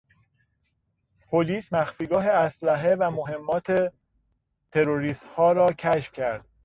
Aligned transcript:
پلیس 1.29 1.73
مخفیگاه 1.73 2.25
اسلحه 2.27 2.95
و 2.95 3.11
مهمات 3.11 3.93
تروریستها 4.71 5.51
را 5.51 5.73
کشف 5.73 6.11
کرد. 6.13 6.45